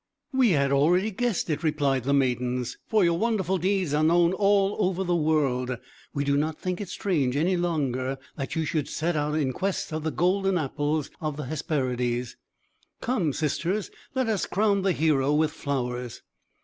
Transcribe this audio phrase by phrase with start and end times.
[0.33, 4.75] "We had already guessed it," replied the maidens; "for your wonderful deeds are known all
[4.79, 5.77] over the world.
[6.11, 9.93] We do not think it strange, any longer, that you should set out in quest
[9.93, 12.35] of the golden apples of the Hesperides.
[12.99, 16.23] Come, sisters, let us crown the hero with flowers!"